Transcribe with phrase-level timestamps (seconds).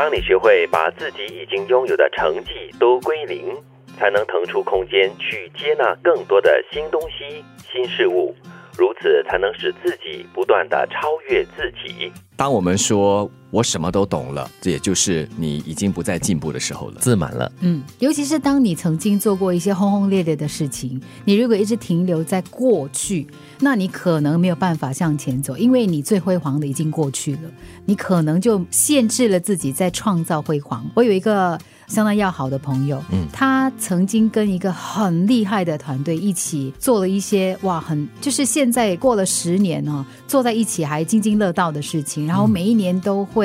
[0.00, 3.54] 当你学会把自己已经拥有的成绩都归零，
[3.98, 8.34] 才能腾出空间去接纳更多的新东西、新事物。
[8.78, 12.10] 如此才能使自己不断的超越自己。
[12.34, 17.50] 当我们说我什么都懂了，这也就是你已经不再进步的时候了，自满了。
[17.60, 23.26] 嗯，尤其是当你曾经做过一些轰轰烈烈的事情，你如果一直停留在过去，
[23.58, 27.50] 那你可能没有办法向前走，因为你最辉煌的已经过去了，
[27.84, 30.88] 你可能就限制了自己在创造辉煌。
[30.94, 31.58] 我有一个。
[31.90, 43.39] 相当要好的朋友，嗯，他曾经跟一个很厉害的团队一起做了一些哇，很就是现在过了十年哦，坐在一起还津津乐道的事情，然后每一年都会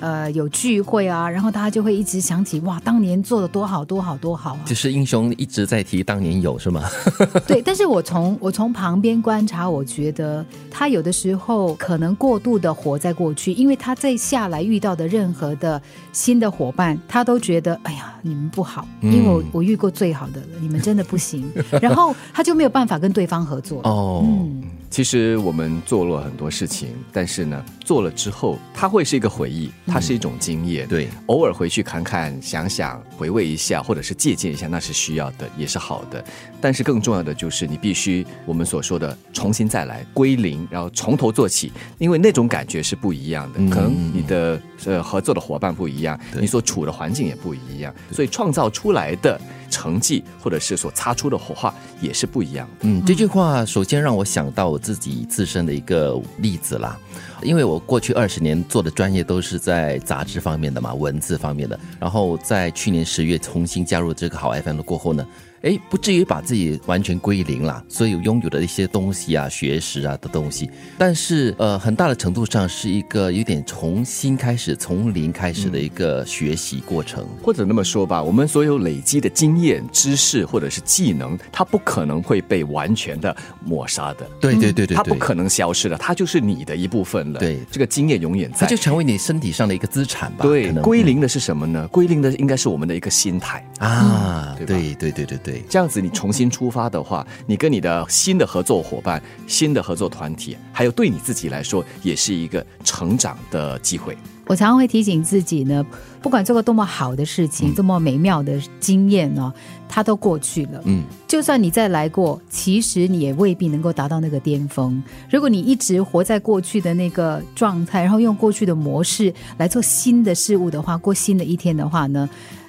[0.00, 6.84] 呃有聚会啊，然后大家就会一直想起哇，当年做的多好多好多好啊，就是英雄一直在提当年有是吗？
[7.46, 15.80] 对，但是我从我从旁边观察，我觉得他有的时候可能过度的活在过去，因为他在下来遇到的任何的
[16.12, 17.78] 新的伙伴，他都觉得。
[17.84, 24.22] 哎呀，你们不好，因为我我遇过最好的了，你们真的不行， 然后他就没有办法跟对方合作哦。
[24.24, 30.88] 嗯，其实我们做了很多事情，但是呢，做了之后，它会是一个回忆，它是一种经验。
[30.88, 36.24] 对，偶尔回去看看、想想、回味一下，或者是借鉴一下，那是需要的，也是好的。
[36.60, 43.58] 但是更重要的就是，你必须我们所说的重新再来，归零，然后从头做起，因为那种感觉是不一样的。
[43.72, 47.94] 可能你的呃合作的伙伴不一样，你所处的环境也不一样。
[48.12, 49.40] 所以创造出来的
[49.70, 52.68] 成绩，或者是所擦出的火花，也是不一样。
[52.80, 56.98] 嗯，这句话首先让我想到我自己自身的一个例子啦，
[57.42, 61.78] 因为我过去二十年做的专业都是在杂志方面的嘛，文字方面的。
[61.98, 65.26] 然后在去年十月重新加入这个好 FM 过后呢。
[65.62, 77.26] 哎，不至于把自己完全归零了，所有拥有的一些东西啊、学识啊的东西，但是呃，很大的程度上是一个有点重新开始、从零开始的一个学习过程。
[77.42, 84.28] 或者那么说吧，我们所有累积的经验、知识或者是技能，它不可能会被完全的抹杀的。
[84.40, 87.40] 对对对对，它不可能消失的，它就是你的一部分了。
[87.40, 90.44] 对，这个经验永远在，它就成为你身体上的一个资产吧。
[90.44, 91.88] 对，归零的是什么呢？
[91.88, 94.54] 归零的应该是我们的一个心态啊。
[94.56, 95.47] 对对对对对。
[95.48, 104.14] 对，这样子你重新出发的话，你跟你的新的合作伙伴、新的合作团体，还有对你自己来说，也是一个成长的机会。
[104.46, 105.82] 我常常会提醒自己呢，
[106.20, 109.50] 不管做过多么好的事情，多么美妙的经验呢，
[109.88, 110.82] 它都过去了。
[110.84, 115.02] 嗯，就算你再来过，其实你也未必能够达到那个巅峰。
[115.30, 122.28] 如果你一直活在过去的那个状态，然后用过去的模式来做新的事物的话，过新的一天的话呢？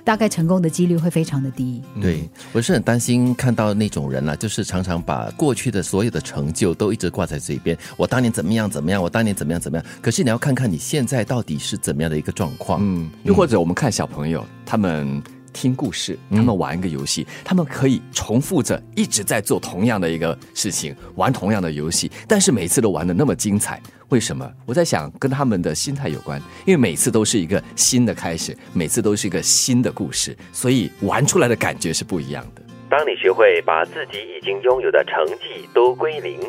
[0.10, 1.84] 大概成功的几率会非常的低。
[2.02, 7.78] 对我是很担心看到那种人啊，就是常常把过去的所有的成就都一直挂在嘴边。
[7.96, 9.86] 我当年怎么样怎么样，我当年怎么样怎么样。
[10.02, 12.80] 可是你要看看你现在到底是怎么样的一个状况。
[12.82, 15.22] 嗯，又或者我们看小朋友，他们
[15.54, 23.82] 听故事，他们玩一个游戏，他们可以重复着一直在做同样的一个事情，玩同样的游戏，但是每次都玩的那么精彩。
[24.10, 24.52] 为什么？
[24.66, 26.42] 我在想，跟他们的心态有关。
[26.66, 32.62] 因为每次都是一个新的开始，每次都是一个新的故事，所以玩出来的感觉是不一样的。
[32.90, 36.40] 当你学会把自己已经拥有的成绩都归零，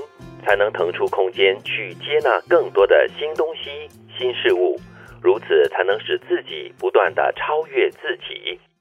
[0.44, 4.80] 才能腾出空间去接纳更多的新东西、新事物。
[5.22, 8.58] 如此才能使自己不断的超越自己。